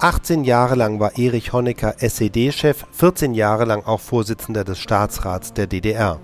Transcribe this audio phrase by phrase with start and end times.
[0.00, 5.66] 18 Jahre lang war Erich Honecker SED-Chef, 14 Jahre lang auch Vorsitzender des Staatsrats der
[5.66, 6.20] DDR.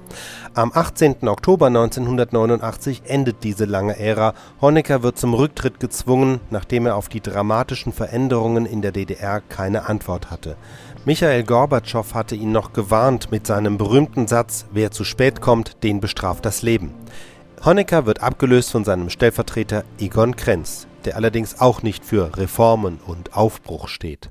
[0.54, 1.27] Am 18.
[1.27, 4.34] Oktober 1989 endet diese lange Ära.
[4.60, 9.88] Honecker wird zum Rücktritt gezwungen, nachdem er auf die dramatischen Veränderungen in der DDR keine
[9.88, 10.54] Antwort hatte.
[11.04, 16.01] Michael Gorbatschow hatte ihn noch gewarnt mit seinem berühmten Satz: Wer zu spät kommt, den
[16.01, 16.95] bestraft das Leben.
[17.65, 23.36] Honecker wird abgelöst von seinem Stellvertreter Egon Krenz der allerdings auch nicht für Reformen und
[23.36, 24.30] Aufbruch steht.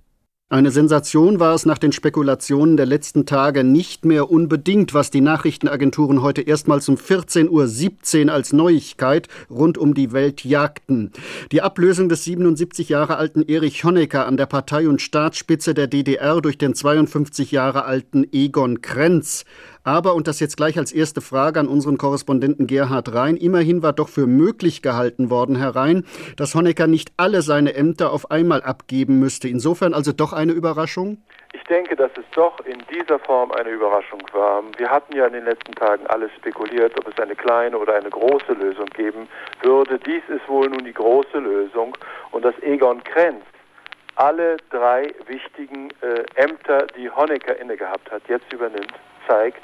[0.53, 5.19] Eine Sensation war es nach den Spekulationen der letzten Tage nicht mehr unbedingt, was die
[5.19, 11.11] Nachrichtenagenturen heute erstmals um 14.17 Uhr als Neuigkeit rund um die Welt jagten.
[11.51, 16.39] Die Ablösung des 77 Jahre alten Erich Honecker an der Partei- und Staatsspitze der DDR
[16.39, 19.45] durch den 52 Jahre alten Egon Krenz
[19.83, 23.93] aber, und das jetzt gleich als erste Frage an unseren Korrespondenten Gerhard Rhein, immerhin war
[23.93, 26.05] doch für möglich gehalten worden, Herr Rhein,
[26.37, 29.47] dass Honecker nicht alle seine Ämter auf einmal abgeben müsste.
[29.47, 31.17] Insofern also doch eine Überraschung?
[31.53, 34.63] Ich denke, dass es doch in dieser Form eine Überraschung war.
[34.77, 38.09] Wir hatten ja in den letzten Tagen alles spekuliert, ob es eine kleine oder eine
[38.09, 39.27] große Lösung geben
[39.61, 39.99] würde.
[39.99, 41.95] Dies ist wohl nun die große Lösung.
[42.31, 43.43] Und dass Egon Krenz
[44.15, 48.93] alle drei wichtigen äh, Ämter, die Honecker inne gehabt hat, jetzt übernimmt,
[49.27, 49.61] zeigt,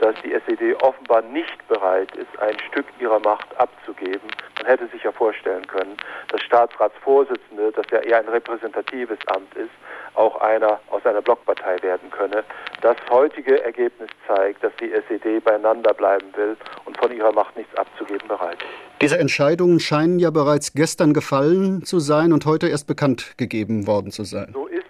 [0.00, 4.28] dass die SED offenbar nicht bereit ist, ein Stück ihrer Macht abzugeben.
[4.56, 5.96] Man hätte sich ja vorstellen können,
[6.28, 9.70] dass Staatsratsvorsitzende, das ja eher ein repräsentatives Amt ist,
[10.14, 12.44] auch einer aus einer Blockpartei werden könne.
[12.80, 17.74] Das heutige Ergebnis zeigt, dass die SED beieinander bleiben will und von ihrer Macht nichts
[17.76, 19.00] abzugeben bereit ist.
[19.00, 24.10] Diese Entscheidungen scheinen ja bereits gestern gefallen zu sein und heute erst bekannt gegeben worden
[24.12, 24.50] zu sein.
[24.52, 24.83] So ist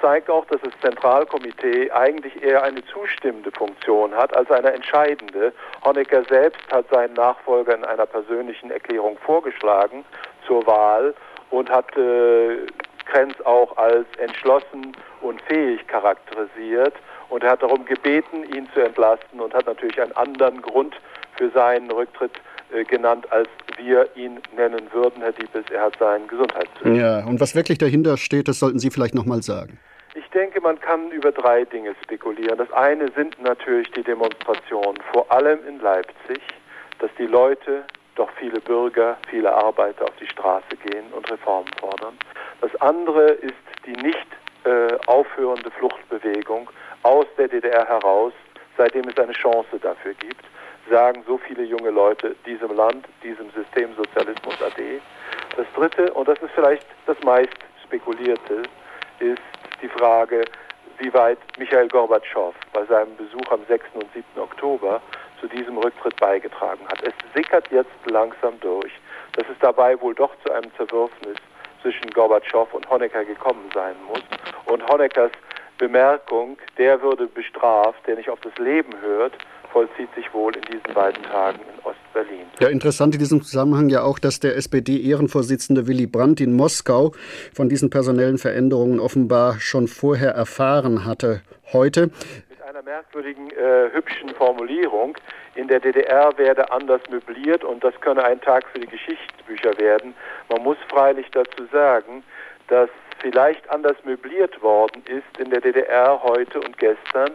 [0.00, 5.52] zeigt auch, dass das Zentralkomitee eigentlich eher eine zustimmende Funktion hat als eine entscheidende.
[5.84, 10.04] Honecker selbst hat seinen Nachfolger in einer persönlichen Erklärung vorgeschlagen
[10.46, 11.14] zur Wahl
[11.50, 12.66] und hat äh,
[13.06, 16.94] Krenz auch als entschlossen und fähig charakterisiert.
[17.28, 20.96] Und er hat darum gebeten, ihn zu entlasten und hat natürlich einen anderen Grund
[21.36, 22.32] für seinen Rücktritt
[22.72, 25.64] äh, genannt, als wir ihn nennen würden, Herr Diepes.
[25.70, 26.96] Er hat seinen Gesundheitszustand.
[26.96, 29.78] Ja, und was wirklich dahinter steht, das sollten Sie vielleicht noch mal sagen.
[30.14, 32.58] Ich denke, man kann über drei Dinge spekulieren.
[32.58, 36.40] Das eine sind natürlich die Demonstrationen, vor allem in Leipzig,
[36.98, 37.84] dass die Leute,
[38.14, 42.14] doch viele Bürger, viele Arbeiter auf die Straße gehen und Reformen fordern.
[42.62, 43.54] Das andere ist
[43.84, 44.26] die nicht
[44.64, 46.70] äh, aufhörende Fluchtbewegung
[47.02, 48.32] aus der DDR heraus,
[48.78, 50.44] seitdem es eine Chance dafür gibt
[50.90, 55.00] sagen so viele junge Leute diesem Land, diesem System Sozialismus ade.
[55.56, 58.62] Das dritte, und das ist vielleicht das meist spekulierte,
[59.18, 59.42] ist
[59.82, 60.44] die Frage,
[60.98, 63.84] wie weit Michael Gorbatschow bei seinem Besuch am 6.
[63.94, 64.24] und 7.
[64.36, 65.00] Oktober
[65.40, 67.02] zu diesem Rücktritt beigetragen hat.
[67.02, 68.92] Es sickert jetzt langsam durch,
[69.32, 71.36] dass es dabei wohl doch zu einem Zerwürfnis
[71.82, 74.22] zwischen Gorbatschow und Honecker gekommen sein muss.
[74.66, 75.30] Und Honeckers
[75.78, 79.32] Bemerkung, der würde bestraft, der nicht auf das Leben hört,
[79.72, 82.46] vollzieht sich wohl in diesen beiden Tagen in Ostberlin.
[82.60, 87.12] Ja, interessant in diesem Zusammenhang ja auch, dass der SPD-Ehrenvorsitzende Willy Brandt in Moskau
[87.54, 91.42] von diesen personellen Veränderungen offenbar schon vorher erfahren hatte.
[91.72, 92.10] Heute
[92.48, 95.16] mit einer merkwürdigen, äh, hübschen Formulierung.
[95.56, 100.14] In der DDR werde anders möbliert und das könne ein Tag für die Geschichtsbücher werden.
[100.48, 102.22] Man muss freilich dazu sagen,
[102.68, 102.90] dass
[103.20, 107.32] vielleicht anders möbliert worden ist in der DDR heute und gestern,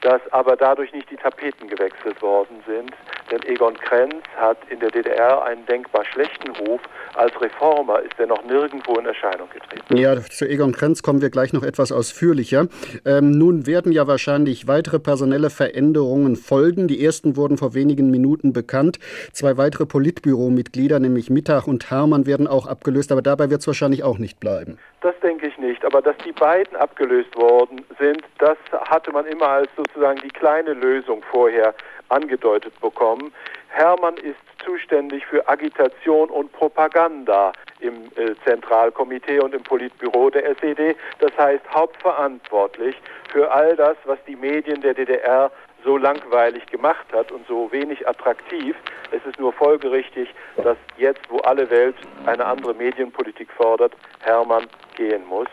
[0.00, 2.92] dass aber dadurch nicht die Tapeten gewechselt worden sind.
[3.30, 6.80] Denn Egon Krenz hat in der DDR einen denkbar schlechten Ruf.
[7.14, 9.96] Als Reformer ist er noch nirgendwo in Erscheinung getreten.
[9.96, 12.66] Ja, zu Egon Krenz kommen wir gleich noch etwas ausführlicher.
[13.04, 16.88] Ähm, nun werden ja wahrscheinlich weitere personelle Veränderungen folgen.
[16.88, 18.98] Die ersten wurden vor wenigen Minuten bekannt.
[19.32, 23.12] Zwei weitere Politbüromitglieder, nämlich Mittag und Hermann, werden auch abgelöst.
[23.12, 24.78] Aber dabei wird es wahrscheinlich auch nicht bleiben.
[25.04, 25.84] Das denke ich nicht.
[25.84, 28.56] Aber dass die beiden abgelöst worden sind, das
[28.88, 31.74] hatte man immer als sozusagen die kleine Lösung vorher
[32.08, 33.30] angedeutet bekommen.
[33.68, 40.96] Hermann ist zuständig für Agitation und Propaganda im äh, Zentralkomitee und im Politbüro der SED.
[41.18, 42.96] Das heißt hauptverantwortlich
[43.30, 45.50] für all das, was die Medien der DDR
[45.84, 48.74] so langweilig gemacht hat und so wenig attraktiv.
[49.10, 51.96] Es ist nur folgerichtig, dass jetzt, wo alle Welt
[52.26, 54.66] eine andere Medienpolitik fordert, Hermann
[54.96, 55.48] gehen muss.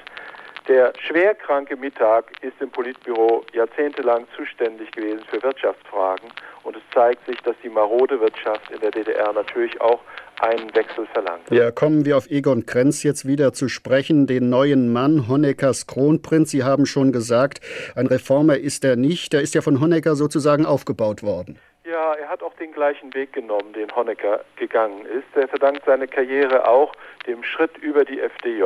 [0.67, 6.29] Der schwerkranke Mittag ist im Politbüro jahrzehntelang zuständig gewesen für Wirtschaftsfragen
[6.63, 9.99] und es zeigt sich, dass die marode Wirtschaft in der DDR natürlich auch
[10.39, 11.49] einen Wechsel verlangt.
[11.49, 16.51] Ja, kommen wir auf Egon Krenz jetzt wieder zu sprechen, den neuen Mann, Honeckers Kronprinz.
[16.51, 17.61] Sie haben schon gesagt,
[17.95, 19.33] ein Reformer ist er nicht.
[19.33, 21.59] Er ist ja von Honecker sozusagen aufgebaut worden.
[21.83, 25.25] Ja, er hat auch den gleichen Weg genommen, den Honecker gegangen ist.
[25.35, 26.93] Er verdankt seine Karriere auch
[27.27, 28.63] dem Schritt über die FDJ,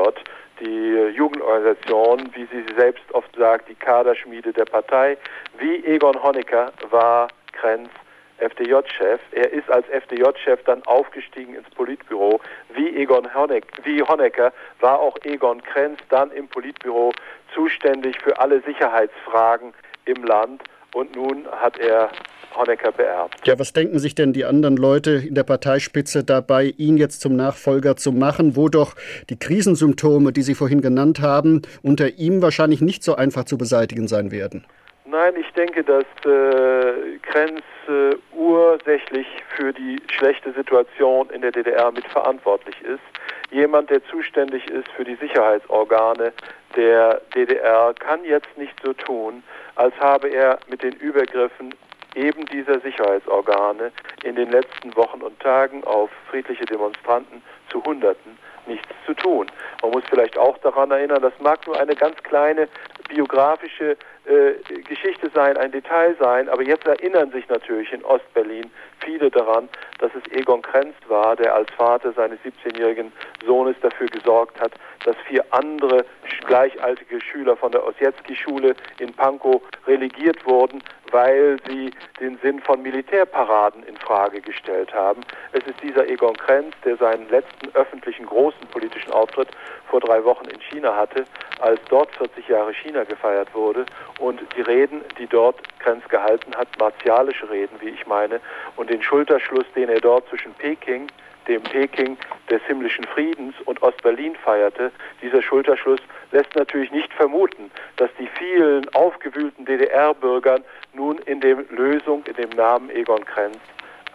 [0.59, 5.17] die Jugendorganisation, wie sie selbst oft sagt, die Kaderschmiede der Partei.
[5.57, 7.89] Wie Egon Honecker war Krenz
[8.37, 9.21] FDJ-Chef.
[9.31, 12.41] Er ist als FDJ-Chef dann aufgestiegen ins Politbüro.
[12.73, 17.13] Wie Egon Honeck, wie Honecker war auch Egon Krenz dann im Politbüro
[17.53, 19.73] zuständig für alle Sicherheitsfragen
[20.05, 20.63] im Land.
[20.93, 22.09] Und nun hat er
[22.55, 23.45] Honecker beerbt.
[23.45, 27.35] Ja, was denken sich denn die anderen Leute in der Parteispitze dabei, ihn jetzt zum
[27.35, 28.95] Nachfolger zu machen, wo doch
[29.29, 34.07] die Krisensymptome, die Sie vorhin genannt haben, unter ihm wahrscheinlich nicht so einfach zu beseitigen
[34.07, 34.65] sein werden?
[35.05, 41.91] Nein, ich denke, dass äh, Krenz äh, ursächlich für die schlechte Situation in der DDR
[41.91, 43.03] mitverantwortlich ist.
[43.51, 46.33] Jemand, der zuständig ist für die Sicherheitsorgane
[46.75, 49.43] der DDR, kann jetzt nicht so tun,
[49.75, 51.73] als habe er mit den Übergriffen
[52.15, 53.91] eben dieser Sicherheitsorgane
[54.23, 59.47] in den letzten Wochen und Tagen auf friedliche Demonstranten zu Hunderten nichts zu tun.
[59.81, 62.67] Man muss vielleicht auch daran erinnern, das mag nur eine ganz kleine
[63.07, 64.53] biografische äh,
[64.87, 68.71] Geschichte sein, ein Detail sein, aber jetzt erinnern sich natürlich in Ostberlin
[69.03, 69.69] viele daran,
[69.99, 73.11] dass es Egon Krenz war, der als Vater seines 17-jährigen
[73.45, 74.71] Sohnes dafür gesorgt hat,
[75.05, 76.05] dass vier andere
[76.47, 80.81] gleichaltige Schüler von der Ossietzky-Schule in Pankow relegiert wurden,
[81.15, 85.21] weil sie den Sinn von Militärparaden in Frage gestellt haben.
[85.53, 89.47] Es ist dieser Egon Krenz, der seinen letzten öffentlichen großen politischen Auftritt
[89.89, 91.23] vor drei Wochen in China hatte,
[91.61, 93.85] als dort 40 Jahre China gefeiert wurde
[94.19, 98.41] und die Reden, die dort Krenz gehalten hat, martialische Reden, wie ich meine,
[98.75, 101.07] und den Schulterschluss, den er dort zwischen Peking,
[101.47, 102.17] dem Peking
[102.49, 105.99] des himmlischen Friedens und Ostberlin feierte, dieser Schulterschluss
[106.31, 110.63] lässt natürlich nicht vermuten, dass die vielen aufgewühlten DDR-Bürgern
[110.93, 113.57] nun in der Lösung, in dem Namen Egon Krenz,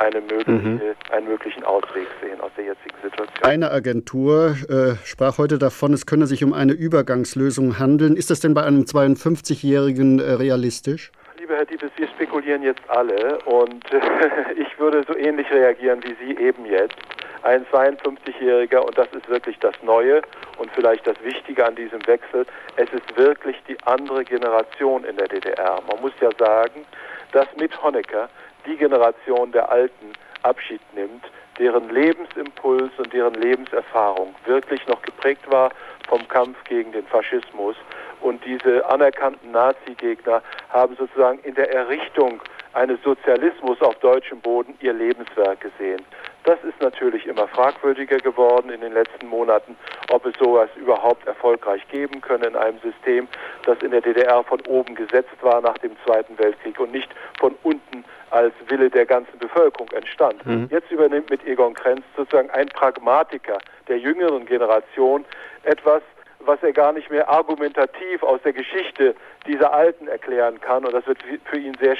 [0.01, 0.81] eine mögliche, mhm.
[1.11, 3.43] einen möglichen Ausweg sehen aus der jetzigen Situation.
[3.43, 8.17] Eine Agentur äh, sprach heute davon, es könne sich um eine Übergangslösung handeln.
[8.17, 11.13] Ist das denn bei einem 52-Jährigen äh, realistisch?
[11.39, 14.01] Lieber Herr Diebes, wir spekulieren jetzt alle und äh,
[14.57, 16.97] ich würde so ähnlich reagieren wie Sie eben jetzt.
[17.43, 20.21] Ein 52-Jähriger, und das ist wirklich das Neue
[20.59, 22.45] und vielleicht das Wichtige an diesem Wechsel,
[22.77, 25.81] es ist wirklich die andere Generation in der DDR.
[25.89, 26.85] Man muss ja sagen,
[27.33, 28.29] dass mit Honecker
[28.67, 31.25] die Generation der Alten Abschied nimmt,
[31.59, 35.71] deren Lebensimpuls und deren Lebenserfahrung wirklich noch geprägt war
[36.09, 37.77] vom Kampf gegen den Faschismus.
[38.21, 42.43] Und diese anerkannten Nazi-Gegner haben sozusagen in der Errichtung
[42.73, 46.05] eines Sozialismus auf deutschem Boden ihr Lebenswerk gesehen.
[46.45, 49.77] Das ist natürlich immer fragwürdiger geworden in den letzten Monaten,
[50.11, 53.29] ob es sowas überhaupt erfolgreich geben könne in einem System,
[53.65, 57.55] das in der DDR von oben gesetzt war nach dem Zweiten Weltkrieg und nicht von
[57.63, 60.45] unten als Wille der ganzen Bevölkerung entstand.
[60.47, 60.69] Mhm.
[60.71, 63.59] Jetzt übernimmt mit Egon Krenz sozusagen ein Pragmatiker
[63.89, 65.25] der jüngeren Generation
[65.65, 66.03] etwas,
[66.41, 69.15] was er gar nicht mehr argumentativ aus der Geschichte
[69.47, 70.85] dieser Alten erklären kann.
[70.85, 71.97] Und das wird für ihn sehr,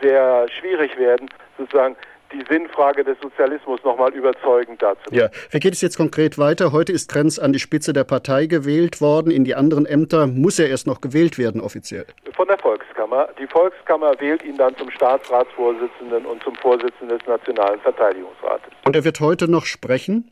[0.00, 1.28] sehr schwierig werden,
[1.58, 1.96] sozusagen
[2.32, 5.18] die Sinnfrage des Sozialismus nochmal überzeugend darzulegen.
[5.18, 6.72] Ja, wie geht es jetzt konkret weiter?
[6.72, 9.30] Heute ist Krenz an die Spitze der Partei gewählt worden.
[9.30, 12.06] In die anderen Ämter muss er erst noch gewählt werden, offiziell.
[12.34, 13.28] Von der Volkskammer.
[13.38, 18.70] Die Volkskammer wählt ihn dann zum Staatsratsvorsitzenden und zum Vorsitzenden des Nationalen Verteidigungsrates.
[18.84, 20.30] Und er wird heute noch sprechen?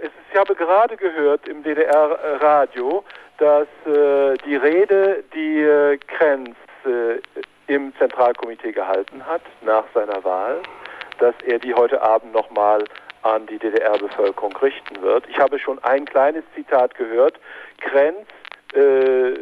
[0.00, 3.04] Ist, ich habe gerade gehört im DDR-Radio,
[3.38, 7.20] dass äh, die Rede, die äh, Krenz äh,
[7.66, 10.60] im Zentralkomitee gehalten hat nach seiner Wahl,
[11.20, 12.84] dass er die heute Abend nochmal
[13.22, 15.28] an die DDR-Bevölkerung richten wird.
[15.28, 17.38] Ich habe schon ein kleines Zitat gehört.
[17.78, 18.26] Krenz
[18.74, 19.32] äh,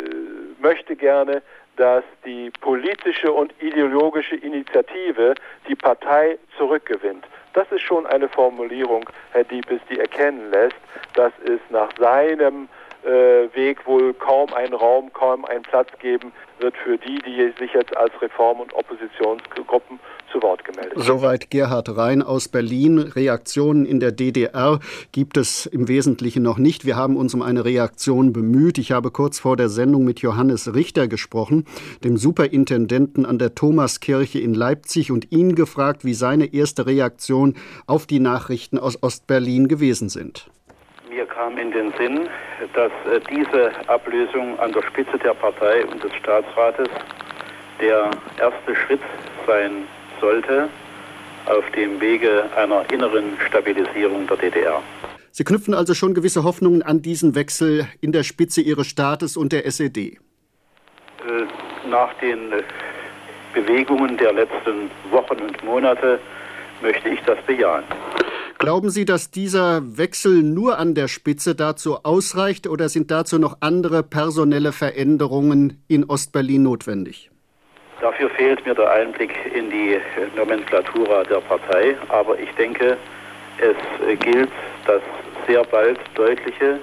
[0.60, 1.42] möchte gerne,
[1.76, 5.34] dass die politische und ideologische Initiative
[5.68, 7.24] die Partei zurückgewinnt.
[7.52, 10.76] Das ist schon eine Formulierung, Herr Diepes, die erkennen lässt,
[11.14, 12.68] dass es nach seinem
[13.02, 17.96] Weg wohl kaum einen Raum, kaum einen Platz geben wird für die, die sich jetzt
[17.96, 20.00] als Reform- und Oppositionsgruppen
[20.32, 21.02] zu Wort gemeldet haben.
[21.02, 22.98] Soweit Gerhard Rhein aus Berlin.
[22.98, 24.80] Reaktionen in der DDR
[25.12, 26.84] gibt es im Wesentlichen noch nicht.
[26.84, 28.78] Wir haben uns um eine Reaktion bemüht.
[28.78, 31.64] Ich habe kurz vor der Sendung mit Johannes Richter gesprochen,
[32.04, 37.54] dem Superintendenten an der Thomaskirche in Leipzig, und ihn gefragt, wie seine erste Reaktion
[37.86, 40.50] auf die Nachrichten aus Ostberlin gewesen sind.
[41.18, 42.28] Mir kam in den Sinn,
[42.74, 46.86] dass äh, diese Ablösung an der Spitze der Partei und des Staatsrates
[47.80, 49.00] der erste Schritt
[49.44, 49.88] sein
[50.20, 50.68] sollte
[51.46, 54.80] auf dem Wege einer inneren Stabilisierung der DDR.
[55.32, 59.52] Sie knüpfen also schon gewisse Hoffnungen an diesen Wechsel in der Spitze Ihres Staates und
[59.52, 59.98] der SED.
[59.98, 60.18] Äh,
[61.90, 62.52] nach den
[63.54, 66.20] Bewegungen der letzten Wochen und Monate
[66.80, 67.82] möchte ich das bejahen.
[68.68, 73.56] Glauben Sie, dass dieser Wechsel nur an der Spitze dazu ausreicht oder sind dazu noch
[73.60, 77.30] andere personelle Veränderungen in Ostberlin notwendig?
[78.02, 79.96] Dafür fehlt mir der Einblick in die
[80.36, 82.98] Nomenklatura der Partei, aber ich denke,
[83.56, 84.50] es gilt,
[84.86, 85.00] dass
[85.46, 86.78] sehr bald deutliche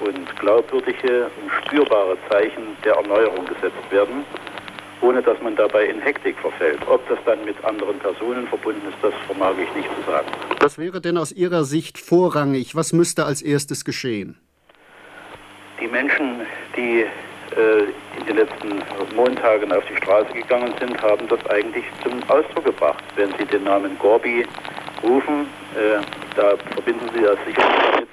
[0.00, 4.24] und glaubwürdige und spürbare Zeichen der Erneuerung gesetzt werden
[5.02, 6.80] ohne dass man dabei in Hektik verfällt.
[6.86, 10.26] Ob das dann mit anderen Personen verbunden ist, das vermag ich nicht zu sagen.
[10.60, 12.74] Was wäre denn aus Ihrer Sicht vorrangig?
[12.74, 14.38] Was müsste als erstes geschehen?
[15.80, 17.84] Die Menschen, die äh,
[18.18, 18.82] in den letzten
[19.16, 23.02] Montagen auf die Straße gegangen sind, haben das eigentlich zum Ausdruck gebracht.
[23.16, 24.46] Wenn Sie den Namen Gorbi
[25.02, 26.00] rufen, äh,
[26.36, 28.08] da verbinden Sie das sicherlich damit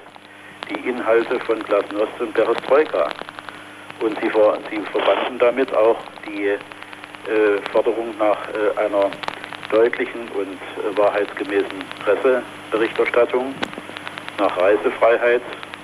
[0.69, 3.10] die Inhalte von Glasnost und Perestroika.
[4.01, 6.58] Und sie, ver, sie verbanden damit auch die
[7.72, 9.10] Forderung nach äh, einer
[9.72, 13.54] deutlichen und äh, wahrheitsgemäßen Presseberichterstattung,
[14.38, 15.42] nach Reisefreiheit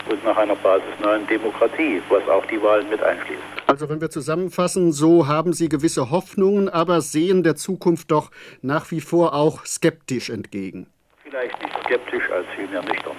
[0.09, 3.41] und nach einer basisnahen Demokratie, was auch die Wahlen mit einschließt.
[3.67, 8.29] Also wenn wir zusammenfassen, so haben Sie gewisse Hoffnungen, aber sehen der Zukunft doch
[8.61, 10.87] nach wie vor auch skeptisch entgegen.
[11.23, 13.15] Vielleicht nicht skeptisch, als vielmehr nüchtern.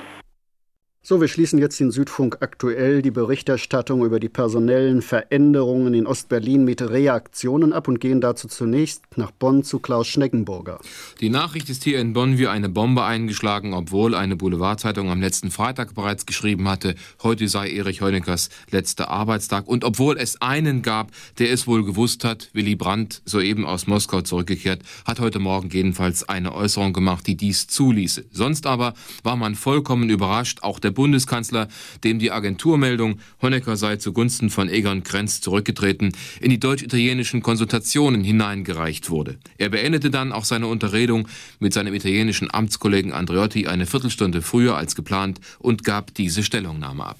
[1.08, 6.64] So, wir schließen jetzt den Südfunk aktuell die Berichterstattung über die personellen Veränderungen in Ostberlin
[6.64, 10.80] mit Reaktionen ab und gehen dazu zunächst nach Bonn zu Klaus Schneckenburger.
[11.20, 15.52] Die Nachricht ist hier in Bonn wie eine Bombe eingeschlagen, obwohl eine Boulevardzeitung am letzten
[15.52, 21.12] Freitag bereits geschrieben hatte, heute sei Erich Honeckers letzter Arbeitstag und obwohl es einen gab,
[21.38, 26.28] der es wohl gewusst hat, Willy Brandt, soeben aus Moskau zurückgekehrt, hat heute Morgen jedenfalls
[26.28, 28.25] eine Äußerung gemacht, die dies zuließe.
[28.32, 31.68] Sonst aber war man vollkommen überrascht, auch der Bundeskanzler,
[32.02, 36.10] dem die Agenturmeldung, Honecker sei zugunsten von Egon Krenz zurückgetreten,
[36.40, 39.38] in die deutsch-italienischen Konsultationen hineingereicht wurde.
[39.58, 41.28] Er beendete dann auch seine Unterredung
[41.60, 47.18] mit seinem italienischen Amtskollegen Andreotti eine Viertelstunde früher als geplant und gab diese Stellungnahme ab.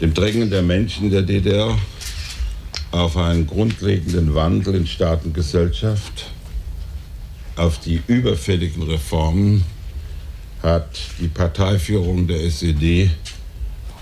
[0.00, 1.76] Dem Drängen der Menschen der DDR
[2.92, 6.30] auf einen grundlegenden Wandel in Staatengesellschaft,
[7.56, 9.64] auf die überfälligen Reformen
[10.66, 13.10] hat die Parteiführung der SED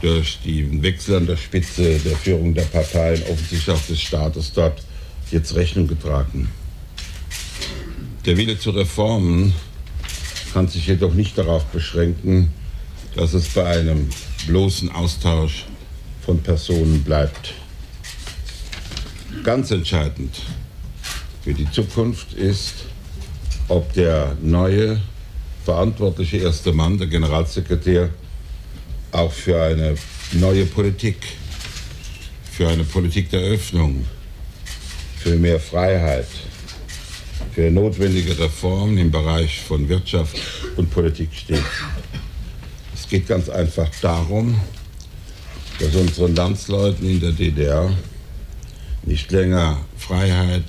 [0.00, 4.82] durch den Wechsel an der Spitze der Führung der Parteien offensichtlich auch des Staates dort
[5.30, 6.48] jetzt Rechnung getragen.
[8.24, 9.52] Der Wille zu Reformen
[10.54, 12.50] kann sich jedoch nicht darauf beschränken,
[13.14, 14.08] dass es bei einem
[14.46, 15.66] bloßen Austausch
[16.24, 17.52] von Personen bleibt.
[19.42, 20.40] Ganz entscheidend
[21.42, 22.86] für die Zukunft ist,
[23.68, 25.00] ob der neue
[25.64, 28.10] verantwortliche erste Mann, der Generalsekretär,
[29.12, 29.94] auch für eine
[30.32, 31.16] neue Politik,
[32.50, 34.04] für eine Politik der Öffnung,
[35.18, 36.26] für mehr Freiheit,
[37.54, 40.36] für notwendige Reformen im Bereich von Wirtschaft
[40.76, 41.64] und Politik steht.
[42.94, 44.60] Es geht ganz einfach darum,
[45.78, 47.90] dass unseren Landsleuten in der DDR
[49.02, 50.64] nicht länger Freiheit,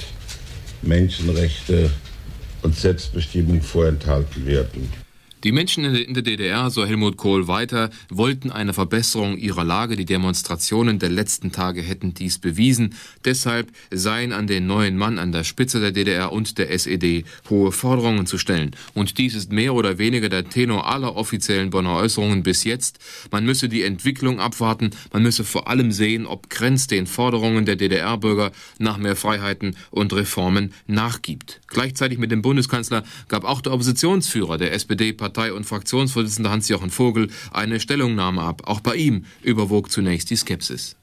[0.81, 1.91] Menschenrechte,
[2.65, 5.04] und Selbstbestimmung vorenthalten werden.
[5.45, 9.95] Die Menschen in der DDR, so Helmut Kohl weiter, wollten eine Verbesserung ihrer Lage.
[9.95, 12.95] Die Demonstrationen der letzten Tage hätten dies bewiesen.
[13.25, 17.71] Deshalb seien an den neuen Mann an der Spitze der DDR und der SED hohe
[17.71, 18.71] Forderungen zu stellen.
[18.95, 22.97] Und dies ist mehr oder weniger der Tenor aller offiziellen Bonner Äußerungen bis jetzt.
[23.29, 24.89] Man müsse die Entwicklung abwarten.
[25.13, 30.11] Man müsse vor allem sehen, ob Grenz den Forderungen der DDR-Bürger nach mehr Freiheiten und
[30.11, 31.61] Reformen nachgibt.
[31.67, 37.27] Gleichzeitig mit dem Bundeskanzler gab auch der Oppositionsführer der SPD-Partei Partei- und Fraktionsvorsitzender Hans-Jochen Vogel
[37.51, 38.62] eine Stellungnahme ab.
[38.65, 40.96] Auch bei ihm überwog zunächst die Skepsis.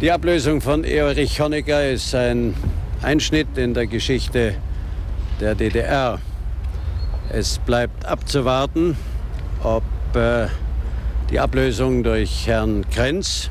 [0.00, 2.54] Die Ablösung von Erich Honecker ist ein
[3.02, 4.56] Einschnitt in der Geschichte
[5.40, 6.20] der DDR.
[7.30, 8.96] Es bleibt abzuwarten,
[9.62, 10.48] ob äh,
[11.30, 13.50] die Ablösung durch Herrn Krenz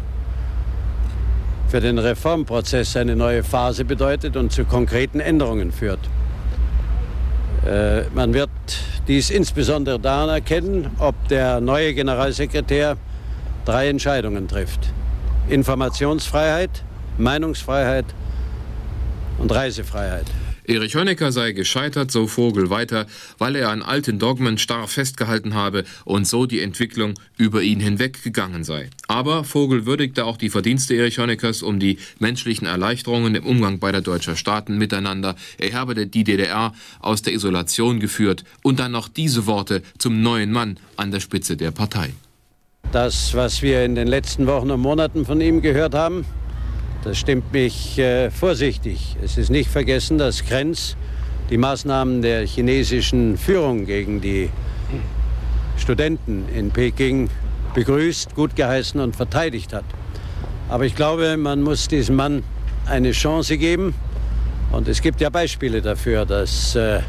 [1.70, 6.00] für den Reformprozess eine neue Phase bedeutet und zu konkreten Änderungen führt.
[7.66, 8.50] Äh, man wird
[9.08, 12.98] dies insbesondere daran erkennen, ob der neue Generalsekretär
[13.66, 14.80] drei Entscheidungen trifft.
[15.50, 16.84] Informationsfreiheit,
[17.18, 18.06] Meinungsfreiheit
[19.38, 20.26] und Reisefreiheit.
[20.68, 23.08] Erich Honecker sei gescheitert, so Vogel weiter,
[23.38, 28.66] weil er an alten Dogmen starr festgehalten habe und so die Entwicklung über ihn hinweggegangen
[28.66, 28.90] sei.
[29.08, 34.02] Aber Vogel würdigte auch die Verdienste Erich Honeckers um die menschlichen Erleichterungen im Umgang beider
[34.02, 35.38] deutscher Staaten miteinander.
[35.58, 40.52] Er habe die DDR aus der Isolation geführt und dann noch diese Worte zum neuen
[40.52, 42.14] Mann an der Spitze der Partei.
[42.92, 46.26] Das, was wir in den letzten Wochen und Monaten von ihm gehört haben,
[47.08, 49.16] das stimmt mich äh, vorsichtig.
[49.24, 50.98] Es ist nicht vergessen, dass Krenz
[51.50, 54.50] die Maßnahmen der chinesischen Führung gegen die
[55.78, 57.30] Studenten in Peking
[57.74, 59.86] begrüßt, gut geheißen und verteidigt hat.
[60.68, 62.44] Aber ich glaube, man muss diesem Mann
[62.86, 63.94] eine Chance geben.
[64.74, 67.00] Und es gibt ja Beispiele dafür, dass äh,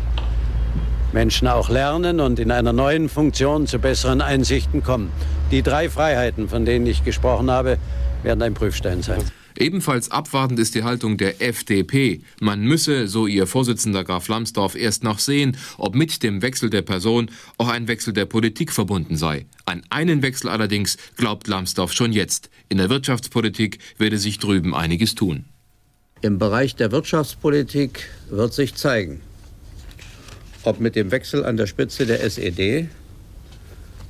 [1.13, 5.11] Menschen auch lernen und in einer neuen Funktion zu besseren Einsichten kommen.
[5.51, 7.79] Die drei Freiheiten, von denen ich gesprochen habe,
[8.23, 9.23] werden ein Prüfstein sein.
[9.59, 12.21] Ebenfalls abwartend ist die Haltung der FDP.
[12.41, 16.83] Man müsse, so ihr Vorsitzender Graf Lambsdorff, erst noch sehen, ob mit dem Wechsel der
[16.83, 19.47] Person auch ein Wechsel der Politik verbunden sei.
[19.65, 22.51] An einen Wechsel allerdings glaubt Lambsdorff schon jetzt.
[22.69, 25.45] In der Wirtschaftspolitik werde sich drüben einiges tun.
[26.21, 29.21] Im Bereich der Wirtschaftspolitik wird sich zeigen,
[30.63, 32.89] ob mit dem Wechsel an der Spitze der SED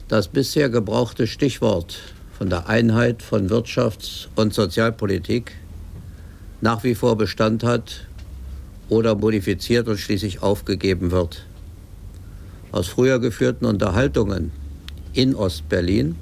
[0.08, 2.00] das bisher gebrauchte Stichwort
[2.38, 5.56] von der Einheit von Wirtschafts- und Sozialpolitik
[6.60, 8.06] nach wie vor Bestand hat
[8.88, 11.44] oder modifiziert und schließlich aufgegeben wird.
[12.70, 14.52] Aus früher geführten Unterhaltungen
[15.14, 16.14] in Ostberlin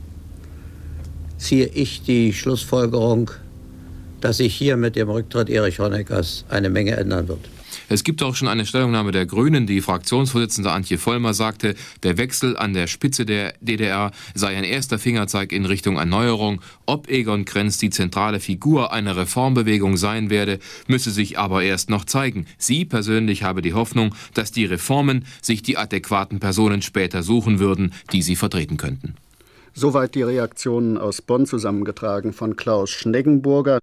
[1.36, 3.30] ziehe ich die Schlussfolgerung,
[4.22, 7.40] dass sich hier mit dem Rücktritt Erich Honeckers eine Menge ändern wird.
[7.88, 9.66] Es gibt auch schon eine Stellungnahme der Grünen.
[9.66, 14.98] Die Fraktionsvorsitzende Antje Vollmer sagte, der Wechsel an der Spitze der DDR sei ein erster
[14.98, 16.60] Fingerzeig in Richtung Erneuerung.
[16.86, 22.04] Ob Egon Krenz die zentrale Figur einer Reformbewegung sein werde, müsse sich aber erst noch
[22.04, 22.46] zeigen.
[22.58, 27.92] Sie persönlich habe die Hoffnung, dass die Reformen sich die adäquaten Personen später suchen würden,
[28.12, 29.14] die sie vertreten könnten.
[29.74, 33.78] Soweit die Reaktionen aus Bonn zusammengetragen von Klaus Schneggenburger.